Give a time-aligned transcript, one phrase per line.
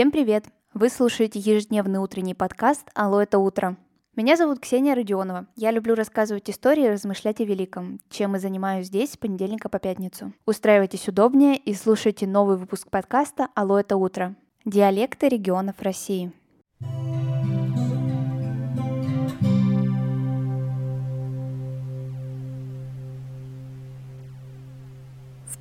[0.00, 0.46] Всем привет!
[0.72, 3.76] Вы слушаете ежедневный утренний подкаст «Алло, это утро».
[4.16, 5.46] Меня зовут Ксения Родионова.
[5.56, 9.78] Я люблю рассказывать истории и размышлять о великом, чем и занимаюсь здесь с понедельника по
[9.78, 10.32] пятницу.
[10.46, 14.36] Устраивайтесь удобнее и слушайте новый выпуск подкаста «Алло, это утро».
[14.64, 16.32] Диалекты регионов России.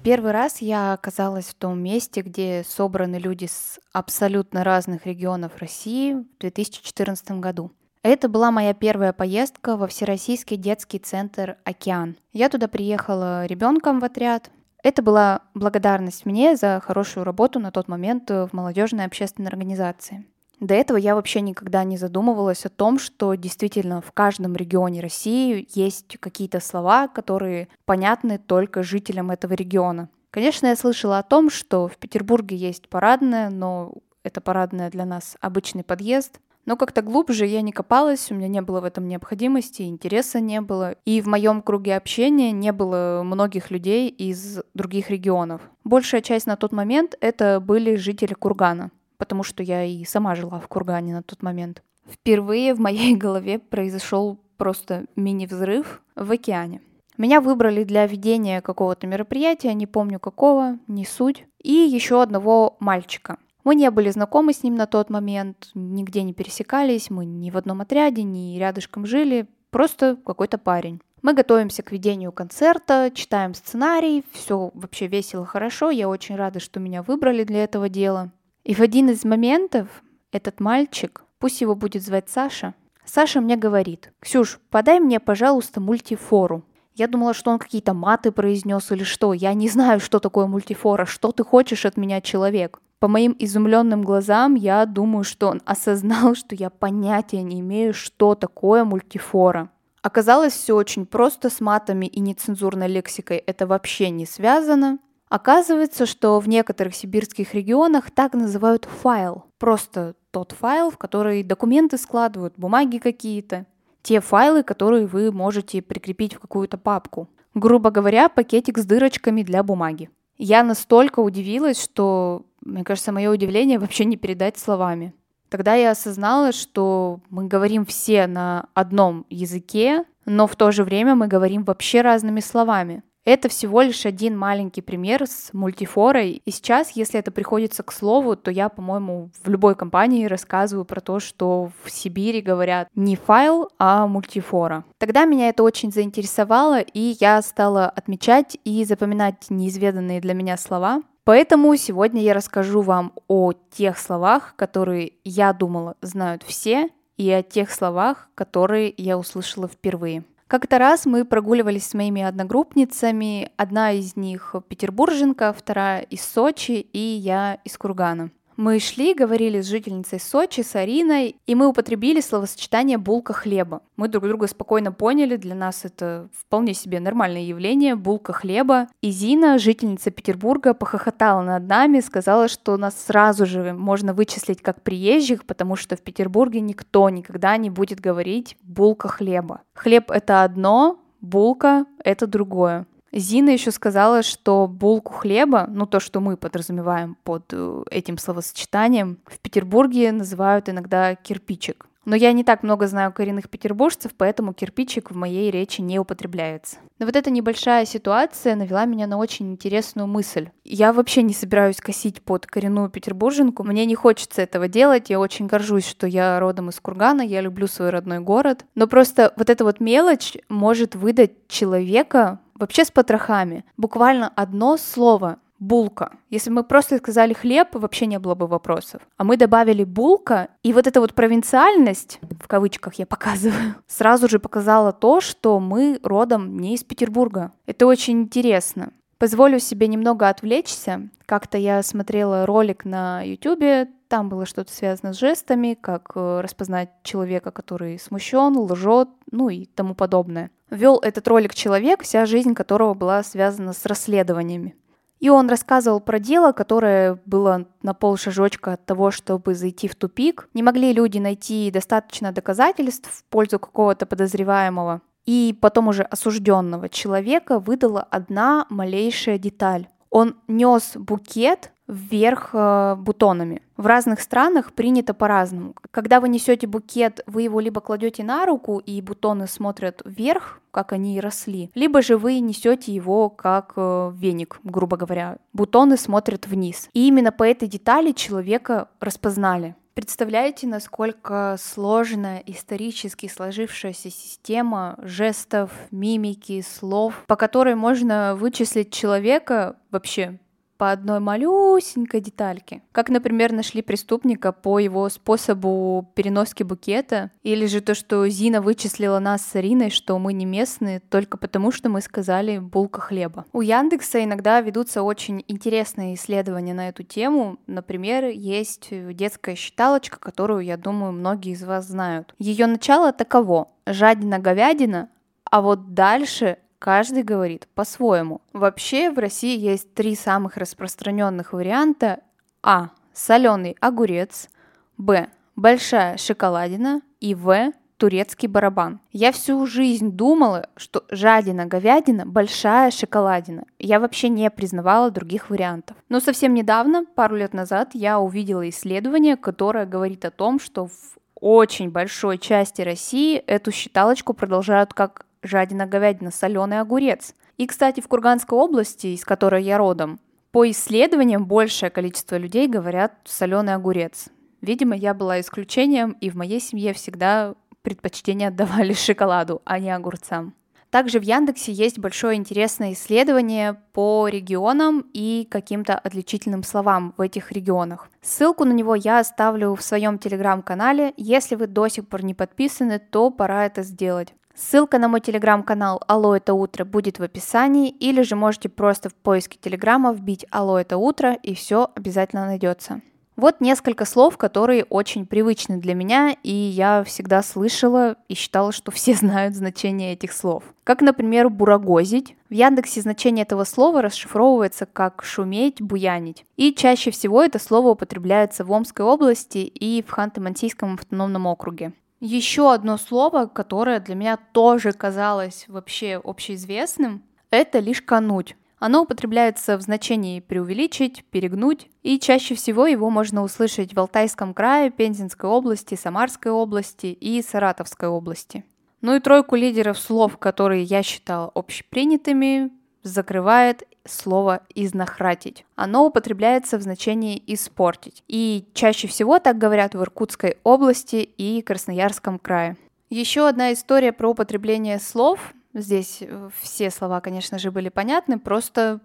[0.03, 6.13] Первый раз я оказалась в том месте, где собраны люди с абсолютно разных регионов России
[6.13, 7.71] в 2014 году.
[8.01, 12.15] Это была моя первая поездка во Всероссийский детский центр «Океан».
[12.31, 14.51] Я туда приехала ребенком в отряд.
[14.81, 20.25] Это была благодарность мне за хорошую работу на тот момент в молодежной общественной организации.
[20.59, 25.65] До этого я вообще никогда не задумывалась о том, что действительно в каждом регионе России
[25.73, 30.09] есть какие-то слова, которые понятны только жителям этого региона.
[30.31, 35.37] Конечно, я слышала о том, что в Петербурге есть парадная, но это парадная для нас
[35.39, 36.39] обычный подъезд.
[36.65, 40.61] Но как-то глубже я не копалась, у меня не было в этом необходимости, интереса не
[40.61, 40.95] было.
[41.05, 45.61] И в моем круге общения не было многих людей из других регионов.
[45.83, 50.59] Большая часть на тот момент это были жители Кургана потому что я и сама жила
[50.59, 51.83] в Кургане на тот момент.
[52.09, 56.81] Впервые в моей голове произошел просто мини-взрыв в океане.
[57.17, 63.37] Меня выбрали для ведения какого-то мероприятия, не помню какого, не суть, и еще одного мальчика.
[63.65, 67.57] Мы не были знакомы с ним на тот момент, нигде не пересекались, мы ни в
[67.57, 71.01] одном отряде, ни рядышком жили, просто какой-то парень.
[71.21, 75.89] Мы готовимся к ведению концерта, читаем сценарий, все вообще весело, хорошо.
[75.89, 78.31] Я очень рада, что меня выбрали для этого дела.
[78.63, 79.87] И в один из моментов
[80.31, 82.73] этот мальчик, пусть его будет звать Саша,
[83.05, 86.63] Саша мне говорит, «Ксюш, подай мне, пожалуйста, мультифору».
[86.93, 89.33] Я думала, что он какие-то маты произнес или что.
[89.33, 91.05] Я не знаю, что такое мультифора.
[91.05, 92.81] Что ты хочешь от меня, человек?
[92.99, 98.35] По моим изумленным глазам я думаю, что он осознал, что я понятия не имею, что
[98.35, 99.69] такое мультифора.
[100.01, 103.37] Оказалось все очень просто с матами и нецензурной лексикой.
[103.37, 104.99] Это вообще не связано.
[105.29, 109.45] Оказывается, что в некоторых сибирских регионах так называют файл.
[109.59, 113.67] Просто тот файл, в который документы складывают, бумаги какие-то.
[114.01, 117.29] Те файлы, которые вы можете прикрепить в какую-то папку.
[117.53, 120.09] Грубо говоря, пакетик с дырочками для бумаги.
[120.37, 125.13] Я настолько удивилась, что, мне кажется, мое удивление вообще не передать словами.
[125.49, 131.15] Тогда я осознала, что мы говорим все на одном языке, но в то же время
[131.15, 133.03] мы говорим вообще разными словами.
[133.25, 136.41] Это всего лишь один маленький пример с мультифорой.
[136.45, 141.01] И сейчас, если это приходится к слову, то я, по-моему, в любой компании рассказываю про
[141.01, 144.85] то, что в Сибири говорят не файл, а мультифора.
[144.97, 151.03] Тогда меня это очень заинтересовало, и я стала отмечать и запоминать неизведанные для меня слова.
[151.25, 157.43] Поэтому сегодня я расскажу вам о тех словах, которые я думала знают все, и о
[157.43, 160.23] тех словах, которые я услышала впервые.
[160.49, 163.51] Как-то раз мы прогуливались с моими одногруппницами.
[163.55, 168.31] Одна из них петербурженка, вторая из Сочи, и я из Кургана.
[168.61, 173.81] Мы шли, говорили с жительницей Сочи, с Ариной, и мы употребили словосочетание «булка хлеба».
[173.95, 178.89] Мы друг друга спокойно поняли, для нас это вполне себе нормальное явление, булка хлеба.
[179.01, 184.81] И Зина, жительница Петербурга, похохотала над нами, сказала, что нас сразу же можно вычислить как
[184.81, 189.61] приезжих, потому что в Петербурге никто никогда не будет говорить «булка хлеба».
[189.73, 192.85] Хлеб— это одно, булка— это другое.
[193.11, 199.19] Зина еще сказала, что булку хлеба, ну то, что мы подразумеваем под э, этим словосочетанием,
[199.25, 201.89] в Петербурге называют иногда кирпичик.
[202.05, 206.77] Но я не так много знаю коренных петербуржцев, поэтому кирпичик в моей речи не употребляется.
[206.97, 210.49] Но вот эта небольшая ситуация навела меня на очень интересную мысль.
[210.63, 215.45] Я вообще не собираюсь косить под коренную петербурженку, мне не хочется этого делать, я очень
[215.45, 219.63] горжусь, что я родом из Кургана, я люблю свой родной город, но просто вот эта
[219.63, 223.65] вот мелочь может выдать человека вообще с потрохами.
[223.77, 226.13] Буквально одно слово булка.
[226.29, 229.01] Если мы просто сказали хлеб, вообще не было бы вопросов.
[229.17, 234.39] А мы добавили булка, и вот эта вот провинциальность, в кавычках я показываю, сразу же
[234.39, 237.51] показала то, что мы родом не из Петербурга.
[237.65, 238.91] Это очень интересно.
[239.17, 241.09] Позволю себе немного отвлечься.
[241.25, 246.89] Как-то я смотрела ролик на YouTube, там было что-то связано с жестами, как э, распознать
[247.03, 250.49] человека, который смущен, лжет, ну и тому подобное.
[250.69, 254.75] Вел этот ролик человек, вся жизнь которого была связана с расследованиями.
[255.19, 260.47] И он рассказывал про дело, которое было на полшажочка от того, чтобы зайти в тупик.
[260.53, 265.01] Не могли люди найти достаточно доказательств в пользу какого-то подозреваемого.
[265.25, 269.87] И потом уже осужденного человека выдала одна малейшая деталь.
[270.09, 273.61] Он нес букет вверх э, бутонами.
[273.75, 275.73] В разных странах принято по-разному.
[275.91, 280.93] Когда вы несете букет, вы его либо кладете на руку, и бутоны смотрят вверх, как
[280.93, 285.37] они и росли, либо же вы несете его как э, веник, грубо говоря.
[285.51, 286.89] Бутоны смотрят вниз.
[286.93, 289.75] И именно по этой детали человека распознали.
[289.95, 300.39] Представляете, насколько сложная исторически сложившаяся система жестов, мимики, слов, по которой можно вычислить человека вообще
[300.79, 302.81] по одной малюсенькой детальке.
[302.93, 309.19] Как, например, нашли преступника по его способу переноски букета, или же то, что Зина вычислила
[309.19, 313.45] нас с Ариной, что мы не местные, только потому, что мы сказали «булка хлеба».
[313.51, 317.59] У Яндекса иногда ведутся очень интересные исследования на эту тему.
[317.67, 322.33] Например, есть детская считалочка, которую, я думаю, многие из вас знают.
[322.39, 323.67] Ее начало таково.
[323.85, 325.09] Жадина-говядина,
[325.43, 328.41] а вот дальше Каждый говорит по-своему.
[328.53, 332.21] Вообще в России есть три самых распространенных варианта.
[332.63, 332.89] А.
[333.13, 334.49] Соленый огурец.
[334.97, 335.27] Б.
[335.57, 337.01] Большая шоколадина.
[337.19, 337.73] И В.
[337.97, 339.01] Турецкий барабан.
[339.11, 343.65] Я всю жизнь думала, что жадина говядина– большая шоколадина.
[343.77, 345.97] Я вообще не признавала других вариантов.
[346.07, 350.93] Но совсем недавно, пару лет назад, я увидела исследование, которое говорит о том, что в
[351.35, 357.35] очень большой части России эту считалочку продолжают как жадина говядина, соленый огурец.
[357.57, 360.19] И, кстати, в Курганской области, из которой я родом,
[360.51, 364.29] по исследованиям большее количество людей говорят соленый огурец.
[364.61, 370.53] Видимо, я была исключением, и в моей семье всегда предпочтение отдавали шоколаду, а не огурцам.
[370.89, 377.51] Также в Яндексе есть большое интересное исследование по регионам и каким-то отличительным словам в этих
[377.51, 378.09] регионах.
[378.23, 381.13] Ссылку на него я оставлю в своем телеграм-канале.
[381.15, 384.33] Если вы до сих пор не подписаны, то пора это сделать.
[384.61, 389.15] Ссылка на мой телеграм-канал «Алло, это утро» будет в описании, или же можете просто в
[389.15, 392.99] поиске телеграма вбить «Алло, это утро» и все обязательно найдется.
[393.37, 398.91] Вот несколько слов, которые очень привычны для меня, и я всегда слышала и считала, что
[398.91, 400.65] все знают значение этих слов.
[400.83, 402.35] Как, например, бурагозить.
[402.49, 406.43] В Яндексе значение этого слова расшифровывается как шуметь, буянить.
[406.57, 411.93] И чаще всего это слово употребляется в Омской области и в Ханты-Мансийском автономном округе.
[412.19, 418.57] Еще одно слово, которое для меня тоже казалось вообще общеизвестным, это лишь кануть.
[418.77, 424.89] Оно употребляется в значении преувеличить, перегнуть, и чаще всего его можно услышать в Алтайском крае,
[424.89, 428.63] Пензенской области, Самарской области и Саратовской области.
[429.01, 432.71] Ну и тройку лидеров слов, которые я считала общепринятыми,
[433.03, 435.65] закрывает слово «изнахратить».
[435.75, 438.23] Оно употребляется в значении «испортить».
[438.27, 442.77] И чаще всего так говорят в Иркутской области и Красноярском крае.
[443.09, 445.53] Еще одна история про употребление слов.
[445.73, 448.99] Здесь э, все слова, конечно же, были понятны, просто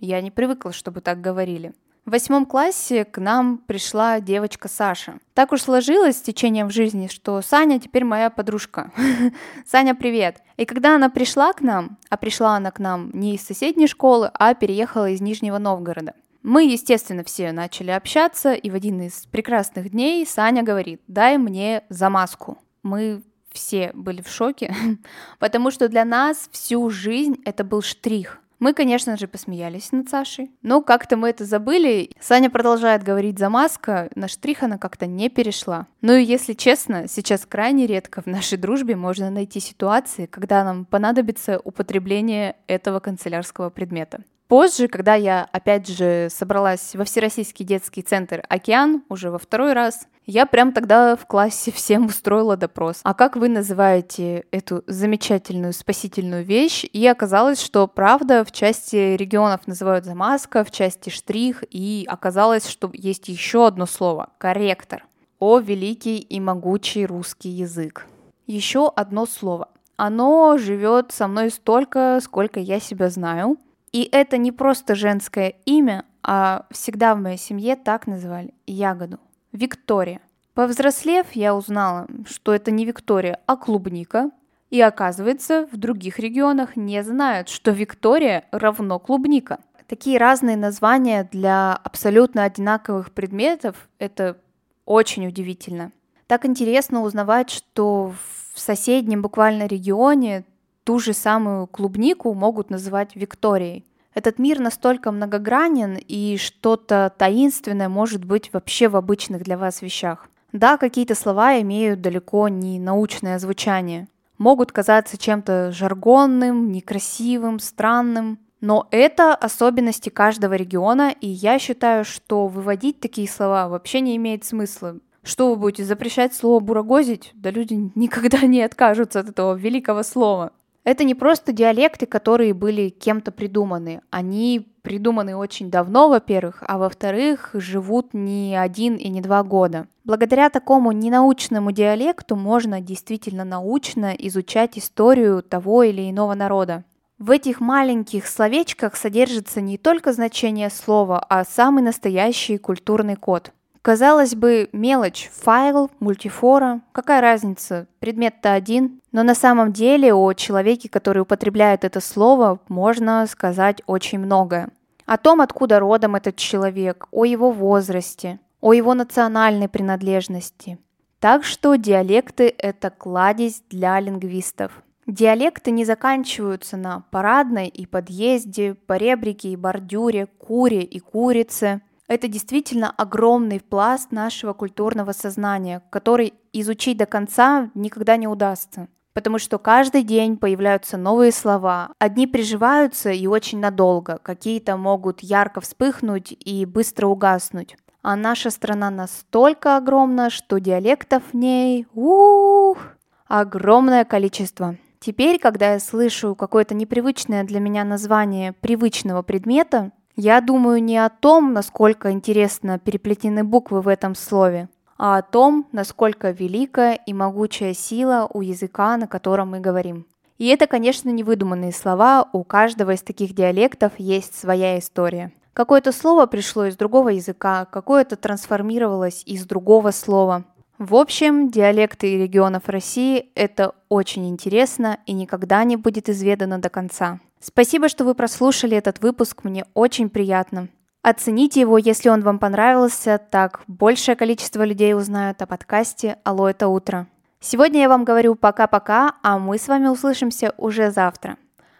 [0.00, 1.72] я не привыкла, чтобы так говорили.
[2.08, 5.18] В восьмом классе к нам пришла девочка Саша.
[5.34, 8.90] Так уж сложилось с течением в жизни, что Саня теперь моя подружка.
[9.66, 10.40] Саня, привет!
[10.56, 14.30] И когда она пришла к нам, а пришла она к нам не из соседней школы,
[14.32, 19.90] а переехала из Нижнего Новгорода, мы, естественно, все начали общаться, и в один из прекрасных
[19.90, 22.56] дней Саня говорит, дай мне замазку.
[22.82, 23.22] Мы
[23.52, 24.74] все были в шоке,
[25.38, 30.50] потому что для нас всю жизнь это был штрих– мы, конечно же, посмеялись над Сашей,
[30.62, 32.10] но как-то мы это забыли.
[32.20, 35.86] Саня продолжает говорить за маска, на штрих она как-то не перешла.
[36.00, 40.84] Ну и если честно, сейчас крайне редко в нашей дружбе можно найти ситуации, когда нам
[40.84, 44.22] понадобится употребление этого канцелярского предмета.
[44.48, 50.08] Позже, когда я, опять же, собралась во Всероссийский детский центр «Океан», уже во второй раз,
[50.24, 53.00] я прям тогда в классе всем устроила допрос.
[53.02, 56.86] А как вы называете эту замечательную спасительную вещь?
[56.90, 62.90] И оказалось, что правда в части регионов называют замазка, в части штрих, и оказалось, что
[62.94, 65.04] есть еще одно слово— корректор.
[65.40, 68.06] О, великий и могучий русский язык.
[68.46, 69.68] Еще одно слово.
[69.98, 73.58] Оно живет со мной столько, сколько я себя знаю—
[73.92, 79.18] и это не просто женское имя, а всегда в моей семье так называли ягоду.
[79.52, 80.20] Виктория.
[80.54, 84.30] Повзрослев, я узнала, что это не Виктория, а клубника.
[84.70, 89.60] И оказывается, в других регионах не знают, что Виктория равно клубника.
[89.86, 94.36] Такие разные названия для абсолютно одинаковых предметов– это
[94.84, 95.92] очень удивительно.
[96.26, 98.12] Так интересно узнавать, что
[98.54, 100.44] в соседнем буквально регионе
[100.88, 103.84] ту же самую клубнику могут называть Викторией.
[104.14, 110.30] Этот мир настолько многогранен, и что-то таинственное может быть вообще в обычных для вас вещах.
[110.54, 114.08] Да, какие-то слова имеют далеко не научное звучание.
[114.38, 118.38] Могут казаться чем-то жаргонным, некрасивым, странным.
[118.62, 124.46] Но это особенности каждого региона, и я считаю, что выводить такие слова вообще не имеет
[124.46, 124.96] смысла.
[125.22, 127.32] Что вы будете запрещать слово бурагозить?
[127.34, 130.52] Да люди никогда не откажутся от этого великого слова.
[130.88, 134.00] Это не просто диалекты, которые были кем-то придуманы.
[134.08, 139.86] Они придуманы очень давно, во-первых, а во-вторых, живут не один и не два года.
[140.04, 146.84] Благодаря такому ненаучному диалекту можно действительно научно изучать историю того или иного народа.
[147.18, 154.34] В этих маленьких словечках содержится не только значение слова, а самый настоящий культурный код– Казалось
[154.34, 159.00] бы, мелочь, файл, мультифора, какая разница, предмет-то один.
[159.12, 164.68] Но на самом деле о человеке, который употребляет это слово, можно сказать очень многое.
[165.06, 170.78] О том, откуда родом этот человек, о его возрасте, о его национальной принадлежности.
[171.20, 174.82] Так что диалекты– это кладезь для лингвистов.
[175.06, 182.90] Диалекты не заканчиваются на парадной и подъезде, поребрике и бордюре, куре и курице– это действительно
[182.90, 188.88] огромный пласт нашего культурного сознания, который изучить до конца никогда не удастся.
[189.12, 191.90] Потому что каждый день появляются новые слова.
[191.98, 197.76] Одни приживаются и очень надолго, какие-то могут ярко вспыхнуть и быстро угаснуть.
[198.02, 202.78] А наша страна настолько огромна, что диалектов в ней ух,
[203.26, 204.76] огромное количество.
[205.00, 211.10] Теперь, когда я слышу какое-то непривычное для меня название привычного предмета, я думаю не о
[211.10, 217.72] том, насколько интересно переплетены буквы в этом слове, а о том, насколько великая и могучая
[217.72, 220.06] сила у языка, на котором мы говорим.
[220.36, 225.30] И это, конечно, не выдуманные слова, у каждого из таких диалектов есть своя история.
[225.52, 230.44] Какое-то слово пришло из другого языка, какое-то трансформировалось из другого слова.
[230.78, 237.20] В общем, диалекты регионов России– это очень интересно и никогда не будет изведано до конца.
[237.40, 240.68] Спасибо, что вы прослушали этот выпуск, мне очень приятно.
[241.02, 246.68] Оцените его, если он вам понравился, так большее количество людей узнают о подкасте «Алло, это
[246.68, 247.06] утро».
[247.40, 251.36] Сегодня я вам говорю пока-пока, а мы с вами услышимся уже завтра.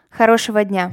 [0.09, 0.91] Хорошего дня!